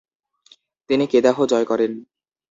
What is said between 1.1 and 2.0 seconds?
Kedah জয় করেন।